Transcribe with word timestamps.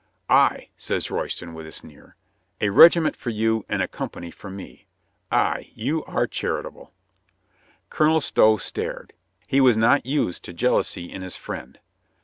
"Ay," 0.31 0.69
says 0.75 1.11
Royston 1.11 1.53
with 1.53 1.67
a 1.67 1.71
sneer. 1.71 2.15
"A 2.59 2.69
regiment 2.69 3.15
for 3.15 3.29
you 3.29 3.63
and 3.69 3.83
a 3.83 3.87
company 3.87 4.31
for 4.31 4.49
me. 4.49 4.87
Ay, 5.31 5.69
you 5.75 6.03
are 6.05 6.25
char 6.25 6.63
itable." 6.63 6.89
Colonel 7.91 8.19
Stow 8.19 8.57
stared. 8.57 9.13
He 9.45 9.61
was 9.61 9.77
not 9.77 10.03
used 10.07 10.43
to 10.45 10.53
jealousy 10.53 11.11
in 11.11 11.21
his 11.21 11.37
friend. 11.37 11.77